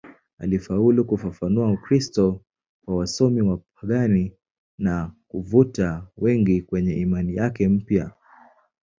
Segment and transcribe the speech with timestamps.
[0.39, 2.41] Alifaulu kufafanua Ukristo
[2.85, 4.33] kwa wasomi wapagani
[4.77, 8.11] na kuvuta wengi kwenye imani yake mpya.